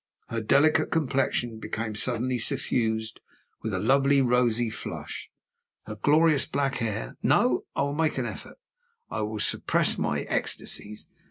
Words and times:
Her 0.29 0.41
delicate 0.41 0.89
complexion 0.89 1.59
became 1.59 1.93
suddenly 1.93 2.39
suffused 2.39 3.19
with 3.61 3.71
a 3.71 3.77
lovely 3.77 4.19
rosy 4.19 4.71
flush. 4.71 5.29
Her 5.85 5.95
glorious 5.95 6.47
black 6.47 6.77
hair 6.77 7.17
no! 7.21 7.65
I 7.75 7.83
will 7.83 7.93
make 7.93 8.17
an 8.17 8.25
effort, 8.25 8.57
I 9.11 9.21
will 9.21 9.37
suppress 9.39 9.99
my 9.99 10.21
ecstasies. 10.21 11.07